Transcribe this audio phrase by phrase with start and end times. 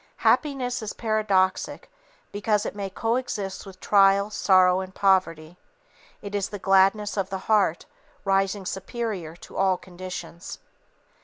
[0.25, 1.87] Happiness is paradoxic
[2.31, 5.59] because it may coexist with trial, sorrow and poverty.
[6.23, 7.85] It is the gladness of the heart,
[8.25, 10.57] rising superior to all conditions.